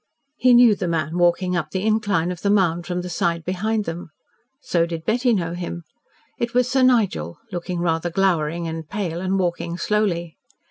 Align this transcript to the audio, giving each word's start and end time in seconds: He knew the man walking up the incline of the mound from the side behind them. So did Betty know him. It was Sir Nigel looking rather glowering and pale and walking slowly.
He 0.37 0.55
knew 0.55 0.73
the 0.73 0.87
man 0.87 1.19
walking 1.19 1.55
up 1.55 1.69
the 1.69 1.85
incline 1.85 2.31
of 2.31 2.41
the 2.41 2.49
mound 2.49 2.87
from 2.87 3.01
the 3.03 3.07
side 3.09 3.45
behind 3.45 3.85
them. 3.85 4.09
So 4.59 4.87
did 4.87 5.05
Betty 5.05 5.31
know 5.31 5.53
him. 5.53 5.83
It 6.39 6.55
was 6.55 6.67
Sir 6.67 6.81
Nigel 6.81 7.37
looking 7.51 7.81
rather 7.81 8.09
glowering 8.09 8.67
and 8.67 8.89
pale 8.89 9.21
and 9.21 9.37
walking 9.37 9.77
slowly. 9.77 10.37